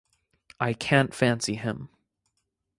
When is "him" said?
1.53-1.89